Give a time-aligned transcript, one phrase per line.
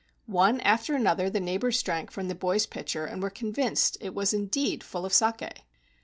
[0.25, 4.33] One after another the neighbors drank from the boy's pitcher and were convinced it was
[4.33, 5.51] indeed full of saki.